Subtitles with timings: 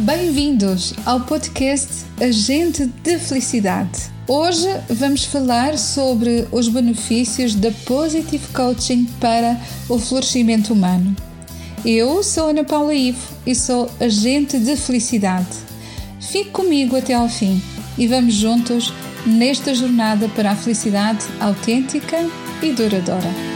[0.00, 4.10] Bem-vindos ao podcast Agente de Felicidade.
[4.26, 9.60] Hoje vamos falar sobre os benefícios da Positive Coaching para
[9.90, 11.14] o florescimento humano.
[11.84, 15.58] Eu sou Ana Paula Ivo e sou agente de felicidade.
[16.18, 17.60] Fique comigo até ao fim
[17.98, 18.94] e vamos juntos
[19.26, 22.26] nesta jornada para a felicidade autêntica
[22.62, 23.49] e duradoura.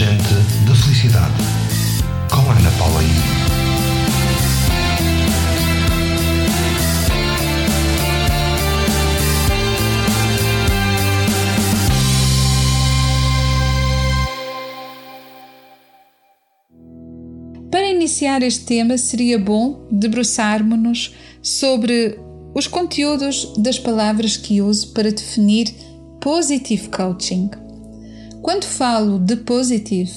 [0.00, 0.22] Agente
[0.64, 1.34] de Felicidade,
[2.30, 3.06] com Ana Paula I.
[17.68, 22.16] Para iniciar este tema, seria bom debruçarmos-nos sobre
[22.54, 25.74] os conteúdos das palavras que uso para definir
[26.20, 27.50] Positive Coaching.
[28.42, 30.12] Quando falo de positive,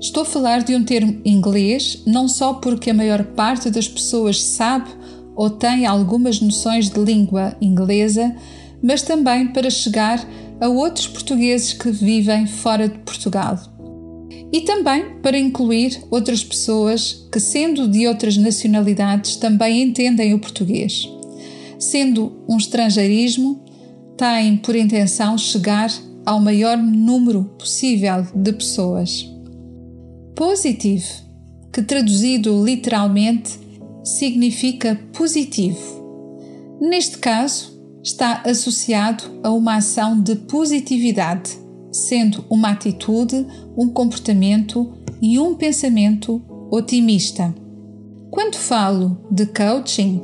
[0.00, 4.42] estou a falar de um termo inglês, não só porque a maior parte das pessoas
[4.42, 4.90] sabe
[5.36, 8.34] ou tem algumas noções de língua inglesa,
[8.82, 10.26] mas também para chegar
[10.60, 13.56] a outros portugueses que vivem fora de Portugal.
[14.52, 21.08] E também para incluir outras pessoas que, sendo de outras nacionalidades, também entendem o português.
[21.78, 23.62] Sendo um estrangeirismo,
[24.16, 25.92] tem por intenção chegar
[26.28, 29.26] ao maior número possível de pessoas.
[30.36, 31.06] Positive,
[31.72, 33.58] que traduzido literalmente
[34.04, 36.76] significa positivo.
[36.82, 41.58] Neste caso, está associado a uma ação de positividade,
[41.90, 47.54] sendo uma atitude, um comportamento e um pensamento otimista.
[48.30, 50.20] Quando falo de coaching,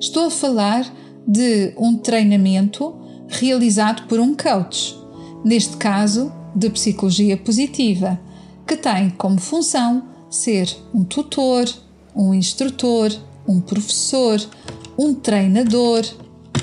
[0.00, 0.84] estou a falar
[1.26, 2.94] de um treinamento
[3.28, 5.01] realizado por um coach
[5.44, 8.20] neste caso de psicologia positiva,
[8.66, 11.64] que tem como função ser um tutor,
[12.14, 13.12] um instrutor,
[13.46, 14.40] um professor,
[14.98, 16.04] um treinador,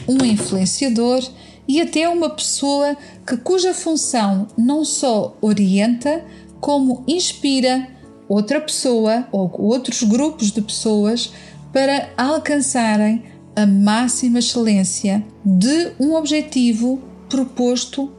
[0.07, 1.23] um influenciador
[1.67, 6.25] e até uma pessoa que cuja função não só orienta,
[6.59, 7.87] como inspira
[8.27, 11.31] outra pessoa ou outros grupos de pessoas
[11.71, 13.23] para alcançarem
[13.55, 18.11] a máxima excelência de um objetivo proposto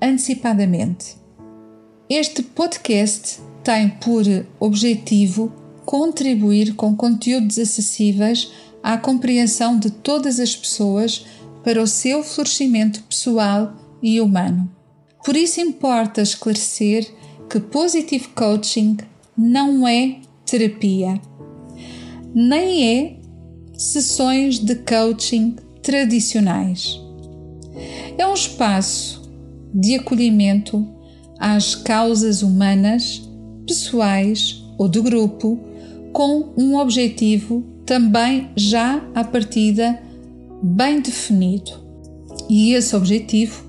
[0.00, 1.16] antecipadamente.
[2.08, 4.22] Este podcast tem por
[4.60, 5.52] objetivo
[5.84, 8.50] contribuir com conteúdos acessíveis
[8.82, 11.26] à compreensão de todas as pessoas
[11.64, 14.70] para o seu florescimento pessoal e humano.
[15.24, 17.12] Por isso importa esclarecer
[17.50, 18.98] que Positive Coaching
[19.36, 21.20] não é terapia,
[22.32, 23.16] nem é
[23.76, 27.00] sessões de coaching tradicionais.
[28.16, 29.15] É um espaço
[29.76, 30.88] de acolhimento
[31.38, 33.22] às causas humanas,
[33.66, 35.60] pessoais ou de grupo,
[36.12, 40.00] com um objetivo também já à partida
[40.62, 41.72] bem definido.
[42.48, 43.64] E esse objetivo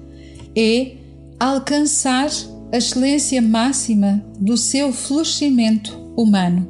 [0.55, 0.93] é
[1.37, 2.29] alcançar
[2.71, 6.67] a excelência máxima do seu florescimento humano.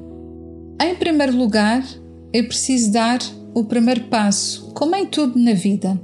[0.81, 1.85] Em primeiro lugar,
[2.33, 3.19] é preciso dar
[3.53, 5.99] o primeiro passo, como em tudo na vida.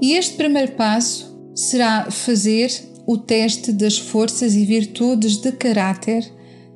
[0.00, 2.70] E este primeiro passo será fazer
[3.06, 6.24] o teste das forças e virtudes de caráter,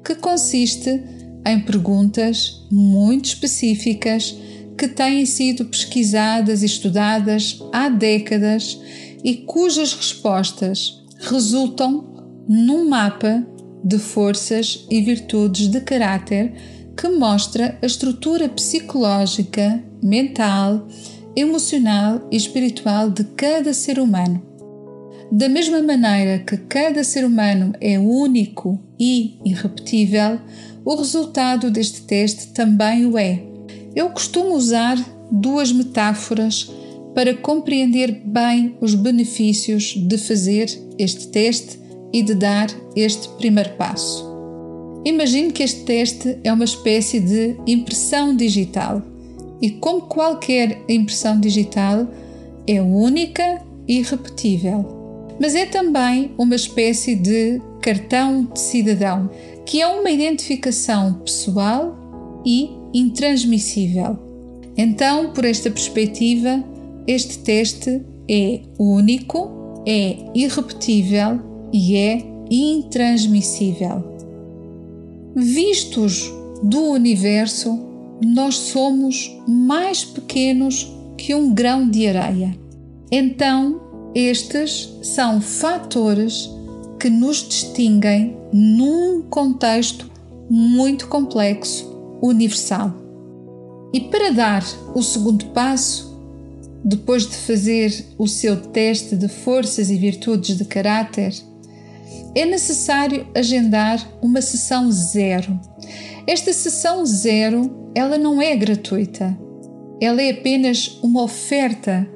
[0.05, 1.03] que consiste
[1.47, 4.37] em perguntas muito específicas
[4.77, 8.79] que têm sido pesquisadas e estudadas há décadas
[9.25, 13.47] e cujas respostas resultam num mapa
[13.83, 16.53] de forças e virtudes de caráter
[16.97, 20.89] que mostra a estrutura psicológica, mental,
[21.35, 24.46] emocional e espiritual de cada ser humano.
[25.31, 30.39] Da mesma maneira que cada ser humano é único e irrepetível,
[30.85, 33.43] o resultado deste teste também o é.
[33.95, 34.97] Eu costumo usar
[35.31, 36.71] duas metáforas
[37.13, 41.81] para compreender bem os benefícios de fazer este teste
[42.13, 44.25] e de dar este primeiro passo.
[45.05, 49.03] Imagine que este teste é uma espécie de impressão digital
[49.61, 52.07] e, como qualquer impressão digital,
[52.67, 54.96] é única e irrepetível
[55.41, 59.31] mas é também uma espécie de cartão de cidadão,
[59.65, 64.19] que é uma identificação pessoal e intransmissível.
[64.77, 66.63] Então, por esta perspectiva,
[67.07, 71.41] este teste é único, é irrepetível
[71.73, 74.05] e é intransmissível.
[75.35, 77.79] Vistos do universo,
[78.25, 82.57] nós somos mais pequenos que um grão de areia.
[83.11, 83.81] Então,
[84.19, 86.49] Estes são fatores
[86.99, 90.11] que nos distinguem num contexto
[90.49, 92.95] muito complexo, universal.
[93.93, 94.65] E para dar
[94.95, 96.19] o segundo passo,
[96.83, 101.35] depois de fazer o seu teste de forças e virtudes de caráter,
[102.35, 105.61] é necessário agendar uma sessão zero.
[106.27, 109.39] Esta sessão zero, ela não é gratuita.
[110.01, 112.09] Ela é apenas uma oferta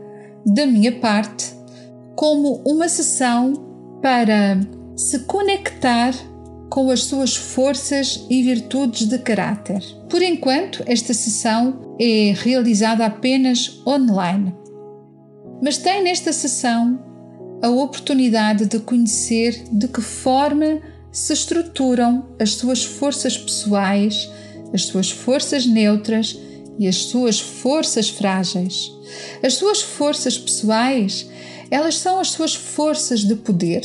[0.46, 1.59] da minha parte
[2.20, 3.54] como uma sessão
[4.02, 4.60] para
[4.94, 6.12] se conectar
[6.68, 9.82] com as suas forças e virtudes de caráter.
[10.06, 14.54] Por enquanto, esta sessão é realizada apenas online.
[15.62, 17.02] Mas tem nesta sessão
[17.62, 24.30] a oportunidade de conhecer de que forma se estruturam as suas forças pessoais,
[24.74, 26.38] as suas forças neutras
[26.78, 28.92] e as suas forças frágeis.
[29.42, 31.26] As suas forças pessoais,
[31.70, 33.82] elas são as suas forças de poder.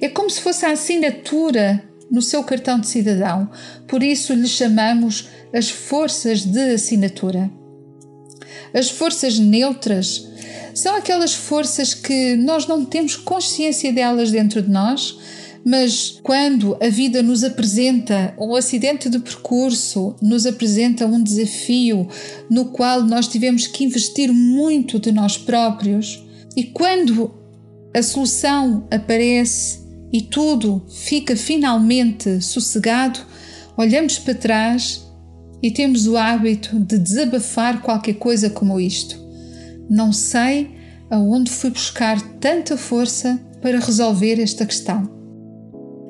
[0.00, 3.50] É como se fosse a assinatura no seu cartão de cidadão,
[3.86, 7.50] por isso lhe chamamos as forças de assinatura.
[8.72, 10.28] As forças neutras
[10.74, 15.18] são aquelas forças que nós não temos consciência delas dentro de nós,
[15.64, 22.06] mas quando a vida nos apresenta um acidente de percurso, nos apresenta um desafio
[22.48, 26.24] no qual nós tivemos que investir muito de nós próprios,
[26.56, 27.34] e quando
[27.94, 33.20] a solução aparece e tudo fica finalmente sossegado,
[33.76, 35.06] olhamos para trás
[35.62, 39.20] e temos o hábito de desabafar qualquer coisa como isto.
[39.88, 40.74] Não sei
[41.10, 45.10] aonde fui buscar tanta força para resolver esta questão.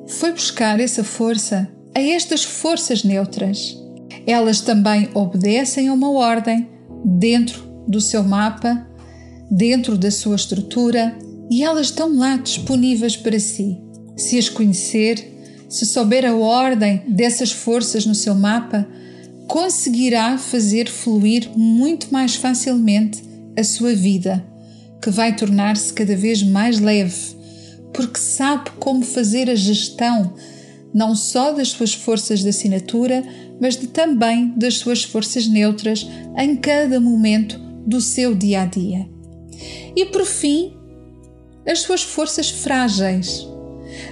[0.06, 3.76] Foi buscar essa força a estas forças neutras.
[4.26, 6.68] Elas também obedecem a uma ordem
[7.04, 8.86] dentro do seu mapa,
[9.50, 11.16] dentro da sua estrutura,
[11.50, 13.78] e elas estão lá disponíveis para si.
[14.16, 18.86] Se as conhecer, se souber a ordem dessas forças no seu mapa,
[19.46, 23.22] conseguirá fazer fluir muito mais facilmente
[23.56, 24.44] a sua vida,
[25.02, 27.36] que vai tornar-se cada vez mais leve,
[27.92, 30.34] porque sabe como fazer a gestão
[30.92, 33.22] não só das suas forças de assinatura,
[33.60, 36.08] mas de, também das suas forças neutras
[36.38, 39.15] em cada momento do seu dia a dia.
[39.94, 40.76] E por fim,
[41.66, 43.46] as suas forças frágeis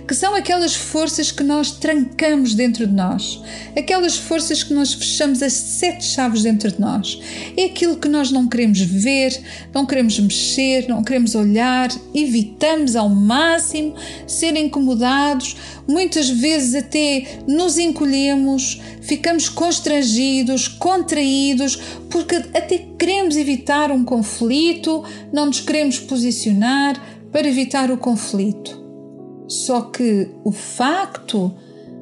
[0.06, 3.40] que são aquelas forças que nós trancamos dentro de nós,
[3.76, 7.20] aquelas forças que nós fechamos as sete chaves dentro de nós.
[7.56, 9.40] É aquilo que nós não queremos ver,
[9.72, 13.94] não queremos mexer, não queremos olhar, evitamos ao máximo
[14.26, 21.76] ser incomodados, muitas vezes até nos encolhemos, ficamos constrangidos, contraídos,
[22.10, 27.00] porque até queremos evitar um conflito, não nos queremos posicionar
[27.30, 28.83] para evitar o conflito.
[29.48, 31.54] Só que o facto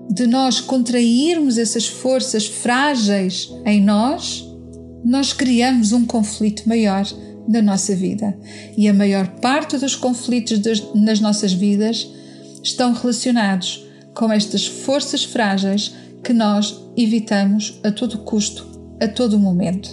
[0.08, 4.46] de nós contrairmos essas forças frágeis em nós,
[5.04, 7.06] nós criamos um conflito maior
[7.48, 8.36] na nossa vida.
[8.76, 12.08] E a maior parte dos conflitos das, nas nossas vidas
[12.62, 19.90] estão relacionados com estas forças frágeis que nós evitamos a todo custo, a todo momento.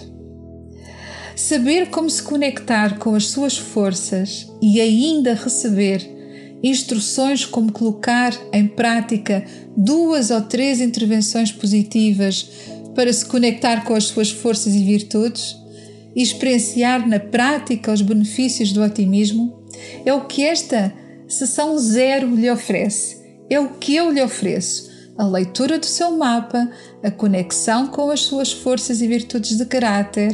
[1.34, 6.19] Saber como se conectar com as suas forças e ainda receber
[6.62, 9.44] instruções como colocar em prática
[9.76, 12.50] duas ou três intervenções positivas
[12.94, 15.56] para se conectar com as suas forças e virtudes
[16.14, 19.62] e experienciar na prática os benefícios do otimismo,
[20.04, 20.92] é o que esta
[21.28, 23.20] sessão zero lhe oferece.
[23.48, 24.90] É o que eu lhe ofereço.
[25.16, 26.70] A leitura do seu mapa,
[27.02, 30.32] a conexão com as suas forças e virtudes de caráter,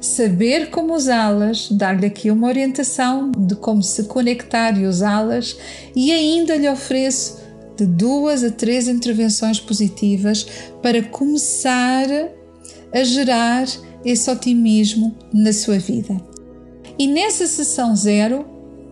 [0.00, 5.56] saber como usá-las, dar-lhe aqui uma orientação de como se conectar e usá-las
[5.94, 7.38] e ainda lhe ofereço
[7.76, 10.46] de duas a três intervenções positivas
[10.82, 12.06] para começar
[12.92, 13.66] a gerar
[14.04, 16.16] esse otimismo na sua vida.
[16.98, 18.44] E nessa sessão zero,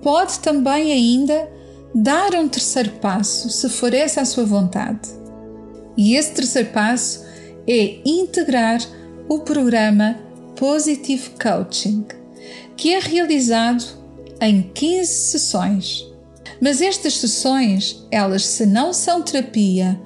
[0.02, 1.48] pode também ainda
[1.94, 5.08] dar um terceiro passo, se for essa a sua vontade.
[5.96, 7.24] E esse terceiro passo
[7.66, 8.80] é integrar
[9.28, 10.16] o programa
[10.58, 12.04] Positive Coaching,
[12.76, 13.84] que é realizado
[14.40, 16.04] em 15 sessões.
[16.60, 20.00] Mas estas sessões, elas se não são terapia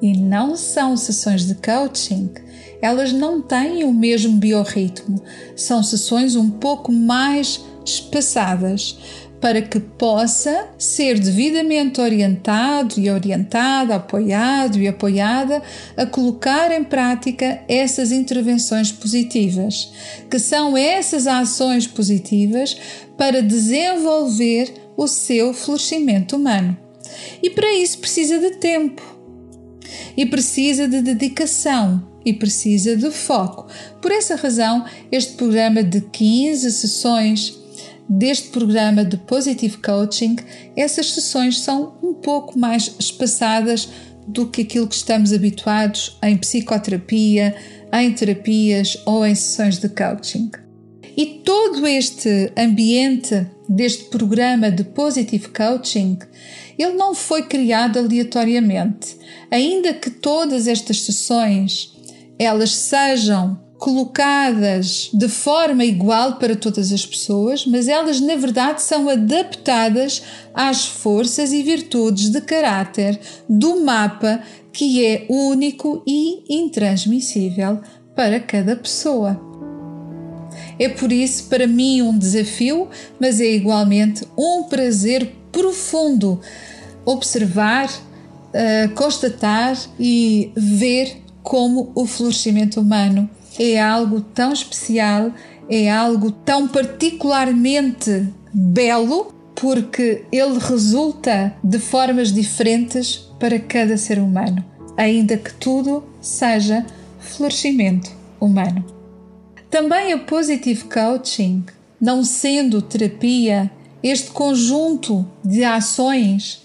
[0.00, 2.30] e não são sessões de coaching,
[2.80, 5.20] elas não têm o mesmo biorritmo.
[5.56, 8.96] São sessões um pouco mais espaçadas,
[9.40, 15.62] para que possa ser devidamente orientado e orientada, apoiado e apoiada
[15.96, 19.92] a colocar em prática essas intervenções positivas,
[20.30, 22.76] que são essas ações positivas
[23.16, 26.76] para desenvolver o seu florescimento humano.
[27.42, 29.02] E para isso precisa de tempo,
[30.16, 33.66] e precisa de dedicação, e precisa de foco.
[34.02, 37.57] Por essa razão, este programa de 15 sessões
[38.08, 40.36] deste programa de Positive Coaching,
[40.76, 43.88] essas sessões são um pouco mais espaçadas
[44.26, 47.54] do que aquilo que estamos habituados em psicoterapia,
[47.92, 50.50] em terapias ou em sessões de coaching.
[51.16, 56.18] E todo este ambiente deste programa de Positive Coaching,
[56.78, 59.16] ele não foi criado aleatoriamente.
[59.50, 61.96] Ainda que todas estas sessões
[62.38, 69.08] elas sejam colocadas de forma igual para todas as pessoas, mas elas na verdade são
[69.08, 73.18] adaptadas às forças e virtudes de caráter
[73.48, 74.42] do mapa
[74.72, 77.80] que é único e intransmissível
[78.14, 79.40] para cada pessoa.
[80.78, 82.88] É por isso, para mim, um desafio,
[83.20, 86.40] mas é igualmente um prazer profundo
[87.04, 95.32] observar, uh, constatar e ver como o florescimento humano é algo tão especial,
[95.68, 104.64] é algo tão particularmente belo, porque ele resulta de formas diferentes para cada ser humano,
[104.96, 106.86] ainda que tudo seja
[107.18, 108.10] florescimento
[108.40, 108.84] humano.
[109.68, 111.64] Também a Positive Coaching,
[112.00, 113.70] não sendo terapia,
[114.02, 116.62] este conjunto de ações,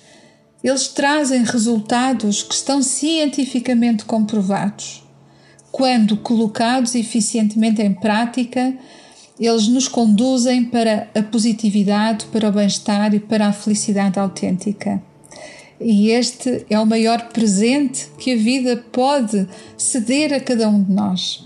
[0.63, 5.02] eles trazem resultados que estão cientificamente comprovados
[5.73, 8.77] quando colocados eficientemente em prática,
[9.39, 15.01] eles nos conduzem para a positividade, para o bem-estar e para a felicidade autêntica.
[15.81, 20.91] E este é o maior presente que a vida pode ceder a cada um de
[20.91, 21.43] nós.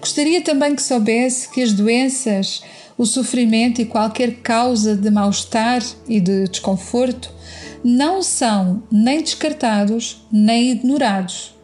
[0.00, 2.62] Gostaria também que soubesse que as doenças,
[2.96, 7.30] o sofrimento e qualquer causa de mal-estar e de desconforto
[7.84, 11.59] não são nem descartados nem ignorados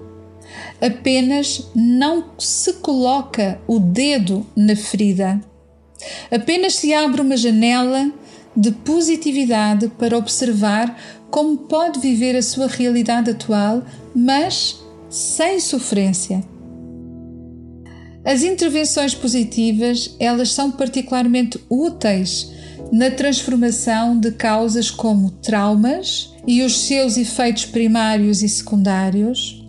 [0.80, 5.40] apenas não se coloca o dedo na ferida.
[6.30, 8.12] Apenas se abre uma janela
[8.56, 10.98] de positividade para observar
[11.30, 13.82] como pode viver a sua realidade atual,
[14.14, 16.42] mas sem sofrência.
[18.25, 22.50] As intervenções positivas, elas são particularmente úteis
[22.92, 29.65] na transformação de causas como traumas e os seus efeitos primários e secundários,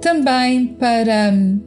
[0.00, 1.60] também para hum,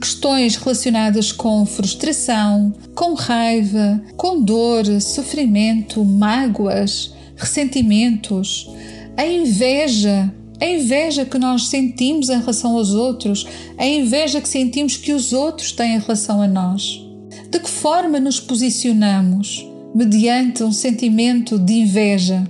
[0.00, 8.68] questões relacionadas com frustração, com raiva, com dor, sofrimento, mágoas, ressentimentos,
[9.16, 13.46] a inveja, a inveja que nós sentimos em relação aos outros,
[13.78, 17.00] a inveja que sentimos que os outros têm em relação a nós.
[17.50, 22.46] De que forma nos posicionamos mediante um sentimento de inveja?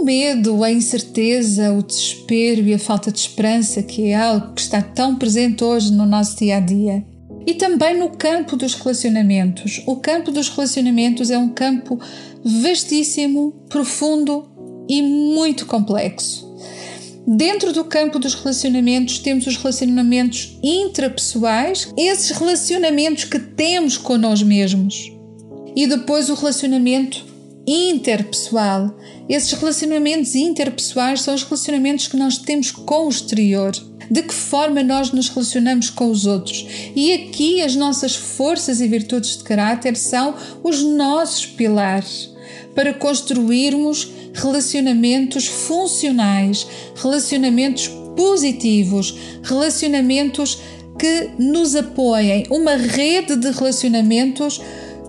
[0.00, 4.62] O medo, a incerteza, o desespero e a falta de esperança, que é algo que
[4.62, 7.04] está tão presente hoje no nosso dia a dia.
[7.46, 9.82] E também no campo dos relacionamentos.
[9.86, 12.00] O campo dos relacionamentos é um campo
[12.42, 14.48] vastíssimo, profundo
[14.88, 16.50] e muito complexo.
[17.26, 24.42] Dentro do campo dos relacionamentos, temos os relacionamentos intrapessoais, esses relacionamentos que temos com nós
[24.42, 25.12] mesmos.
[25.76, 27.28] E depois o relacionamento
[27.66, 28.96] interpessoal.
[29.30, 33.70] Esses relacionamentos interpessoais são os relacionamentos que nós temos com o exterior.
[34.10, 36.66] De que forma nós nos relacionamos com os outros.
[36.96, 40.34] E aqui as nossas forças e virtudes de caráter são
[40.64, 42.28] os nossos pilares
[42.74, 50.58] para construirmos relacionamentos funcionais, relacionamentos positivos, relacionamentos
[50.98, 54.60] que nos apoiem, uma rede de relacionamentos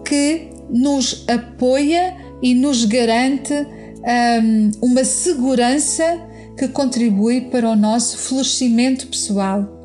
[0.06, 3.66] que nos apoia e nos garante
[4.04, 6.04] um, uma segurança
[6.58, 9.82] que contribui para o nosso florescimento pessoal.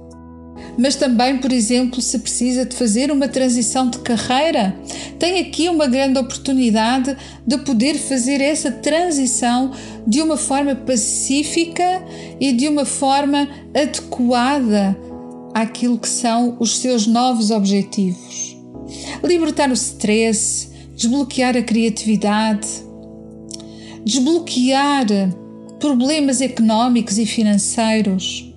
[0.78, 4.76] Mas também, por exemplo, se precisa de fazer uma transição de carreira,
[5.18, 9.72] tem aqui uma grande oportunidade de poder fazer essa transição
[10.06, 12.02] de uma forma pacífica
[12.40, 14.96] e de uma forma adequada
[15.54, 18.56] àquilo que são os seus novos objetivos.
[19.24, 22.85] Libertar o stress, desbloquear a criatividade,
[24.06, 25.04] desbloquear
[25.80, 28.54] problemas económicos e financeiros,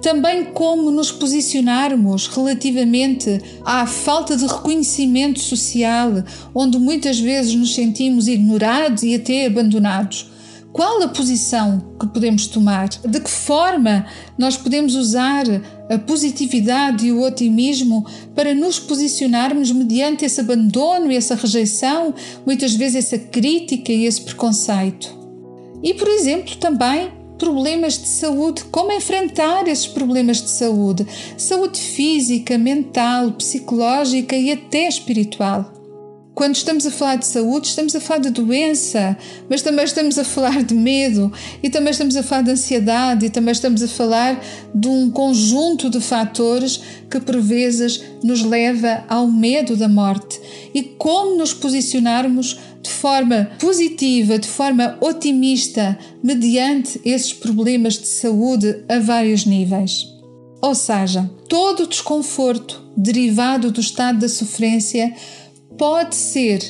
[0.00, 6.10] também como nos posicionarmos relativamente à falta de reconhecimento social,
[6.54, 10.30] onde muitas vezes nos sentimos ignorados e até abandonados.
[10.74, 12.88] Qual a posição que podemos tomar?
[12.88, 15.44] De que forma nós podemos usar
[15.88, 18.04] a positividade e o otimismo
[18.34, 22.12] para nos posicionarmos mediante esse abandono e essa rejeição,
[22.44, 25.16] muitas vezes essa crítica e esse preconceito?
[25.80, 32.58] E, por exemplo, também problemas de saúde, como enfrentar esses problemas de saúde, saúde física,
[32.58, 35.83] mental, psicológica e até espiritual.
[36.34, 39.16] Quando estamos a falar de saúde, estamos a falar de doença,
[39.48, 43.30] mas também estamos a falar de medo e também estamos a falar de ansiedade e
[43.30, 49.28] também estamos a falar de um conjunto de fatores que por vezes nos leva ao
[49.28, 50.40] medo da morte
[50.74, 58.82] e como nos posicionarmos de forma positiva, de forma otimista, mediante esses problemas de saúde
[58.88, 60.08] a vários níveis.
[60.60, 65.14] Ou seja, todo o desconforto derivado do estado da sofrência
[65.76, 66.60] pode ser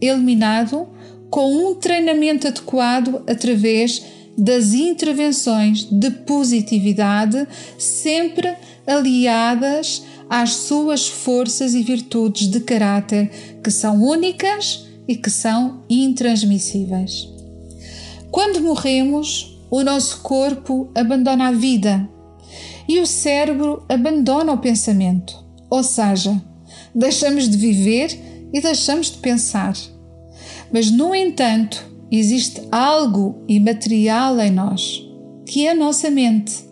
[0.00, 0.88] eliminado
[1.30, 4.02] com um treinamento adequado através
[4.36, 7.46] das intervenções de positividade,
[7.78, 8.54] sempre
[8.86, 13.30] aliadas às suas forças e virtudes de caráter
[13.62, 17.28] que são únicas e que são intransmissíveis.
[18.30, 22.08] Quando morremos, o nosso corpo abandona a vida
[22.88, 26.40] e o cérebro abandona o pensamento, ou seja,
[26.94, 29.74] deixamos de viver e deixamos de pensar.
[30.72, 35.02] Mas, no entanto, existe algo imaterial em nós,
[35.44, 36.64] que é a nossa mente.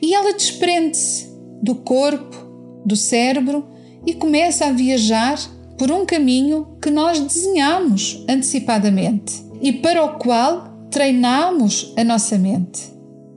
[0.00, 1.28] E ela desprende-se
[1.62, 2.36] do corpo,
[2.84, 3.66] do cérebro
[4.06, 5.38] e começa a viajar
[5.76, 12.92] por um caminho que nós desenhamos antecipadamente e para o qual treinamos a nossa mente.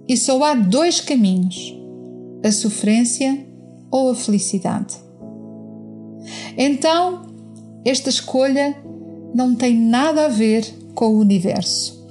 [0.08, 1.76] E só há dois caminhos:
[2.44, 3.46] a sofrência
[3.92, 4.96] ou a felicidade.
[6.58, 7.29] Então,
[7.86, 8.76] esta escolha
[9.34, 12.08] não tem nada a ver com o universo,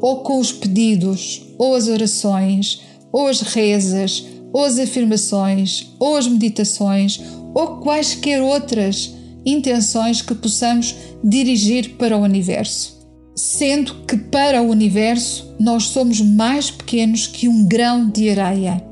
[0.00, 6.26] ou com os pedidos, ou as orações, ou as rezas, ou as afirmações, ou as
[6.26, 7.20] meditações,
[7.54, 12.98] ou quaisquer outras intenções que possamos dirigir para o universo.
[13.34, 18.84] Sendo que para o universo nós somos mais pequenos que um grão de areia,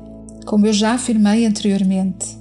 [0.45, 2.37] como eu já afirmei anteriormente.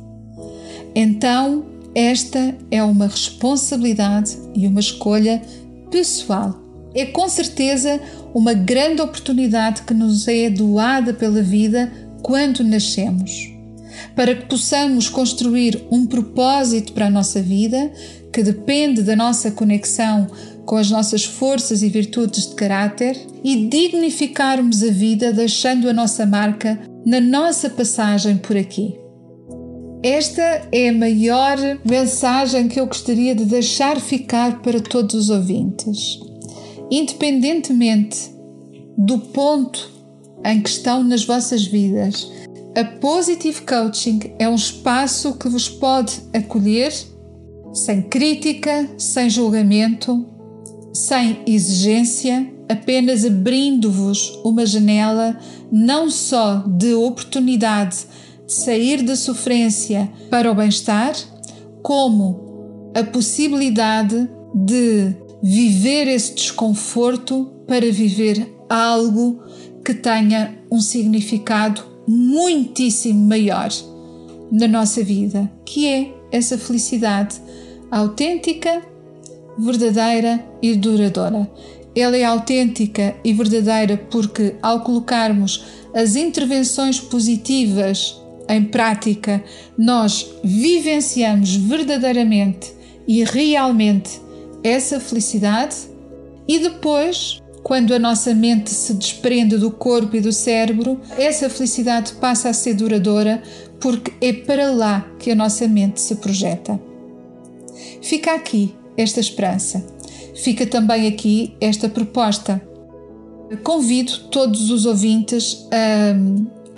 [0.95, 5.43] Então, esta é uma responsabilidade e uma escolha
[5.91, 6.61] pessoal.
[6.95, 8.01] É com certeza
[8.35, 11.91] uma grande oportunidade que nos é doada pela vida
[12.23, 13.51] quando nascemos,
[14.15, 17.91] para que possamos construir um propósito para a nossa vida
[18.33, 20.27] que depende da nossa conexão
[20.65, 26.27] com as nossas forças e virtudes de caráter e dignificarmos a vida deixando a nossa
[26.27, 29.08] marca na nossa passagem por aqui.
[30.03, 36.21] Esta é a maior mensagem que eu gostaria de deixar ficar para todos os ouvintes.
[36.89, 38.31] Independentemente
[38.97, 39.91] do ponto
[40.45, 42.31] em que estão nas vossas vidas,
[42.77, 46.93] a Positive Coaching é um espaço que vos pode acolher
[47.73, 50.27] sem crítica, sem julgamento,
[50.93, 55.37] sem exigência, apenas abrindo-vos uma janela
[55.73, 61.15] não só de oportunidade de sair da sofrência para o bem-estar,
[61.83, 69.43] como a possibilidade de viver esse desconforto para viver algo
[69.85, 73.69] que tenha um significado muitíssimo maior
[74.51, 77.41] na nossa vida, que é essa felicidade
[77.91, 78.83] autêntica,
[79.59, 81.51] verdadeira e duradoura.
[81.95, 89.43] Ela é autêntica e verdadeira porque, ao colocarmos as intervenções positivas em prática,
[89.77, 92.73] nós vivenciamos verdadeiramente
[93.07, 94.21] e realmente
[94.63, 95.77] essa felicidade
[96.47, 102.15] e depois, quando a nossa mente se desprende do corpo e do cérebro, essa felicidade
[102.15, 103.43] passa a ser duradoura
[103.79, 106.81] porque é para lá que a nossa mente se projeta.
[108.01, 109.85] Fica aqui esta esperança.
[110.35, 112.63] Fica também aqui esta proposta.
[113.63, 116.15] Convido todos os ouvintes a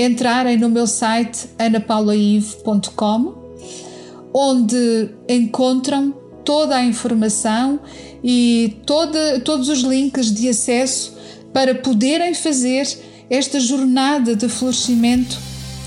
[0.03, 3.35] entrarem no meu site anapaulaive.com,
[4.33, 7.81] onde encontram toda a informação
[8.23, 11.17] e toda, todos os links de acesso
[11.53, 12.87] para poderem fazer
[13.29, 15.39] esta jornada de florescimento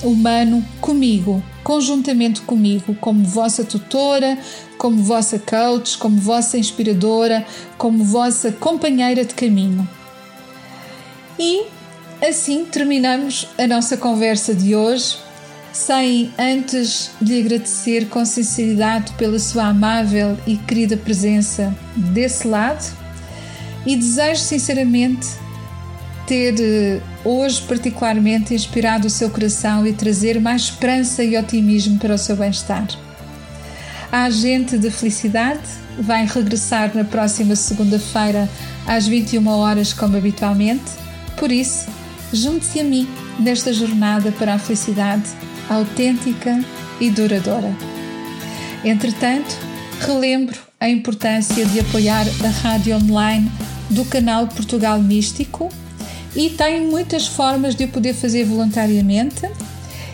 [0.02, 4.38] humano comigo, conjuntamente comigo, como vossa tutora,
[4.78, 7.46] como vossa coach, como vossa inspiradora,
[7.78, 9.88] como vossa companheira de caminho.
[11.40, 11.73] E
[12.26, 15.18] Assim terminamos a nossa conversa de hoje.
[15.74, 22.86] sem antes lhe agradecer com sinceridade pela sua amável e querida presença desse lado
[23.86, 25.28] e desejo sinceramente
[26.26, 32.14] ter eh, hoje particularmente inspirado o seu coração e trazer mais esperança e otimismo para
[32.14, 32.88] o seu bem-estar.
[34.10, 35.68] A agente de felicidade
[36.00, 38.48] vai regressar na próxima segunda-feira
[38.88, 40.90] às 21 horas como habitualmente.
[41.36, 41.88] Por isso,
[42.34, 43.08] junte-se a mim
[43.40, 45.30] nesta jornada para a felicidade
[45.70, 46.64] autêntica
[47.00, 47.74] e duradoura.
[48.84, 49.56] Entretanto,
[50.00, 53.50] relembro a importância de apoiar a rádio online
[53.90, 55.70] do canal Portugal Místico
[56.36, 59.48] e tem muitas formas de o poder fazer voluntariamente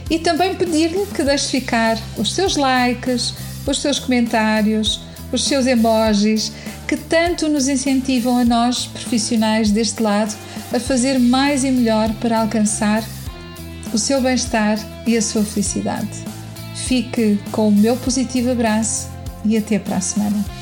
[0.09, 3.33] e também pedir-lhe que deixe ficar os seus likes,
[3.65, 5.01] os seus comentários,
[5.31, 6.51] os seus emojis
[6.87, 10.35] que tanto nos incentivam a nós, profissionais deste lado,
[10.73, 13.03] a fazer mais e melhor para alcançar
[13.93, 14.77] o seu bem-estar
[15.07, 16.23] e a sua felicidade.
[16.75, 19.09] Fique com o meu positivo abraço
[19.43, 20.58] e até para a semana.